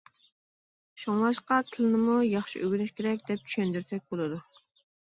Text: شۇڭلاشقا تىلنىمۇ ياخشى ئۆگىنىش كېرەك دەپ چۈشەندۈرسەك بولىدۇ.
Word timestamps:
شۇڭلاشقا 1.01 1.59
تىلنىمۇ 1.69 2.17
ياخشى 2.29 2.65
ئۆگىنىش 2.65 2.97
كېرەك 2.99 3.25
دەپ 3.31 3.47
چۈشەندۈرسەك 3.47 4.07
بولىدۇ. 4.15 4.47